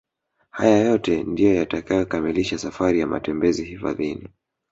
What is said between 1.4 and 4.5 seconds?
yatakayokamilisha safari ya matembezi hifadhini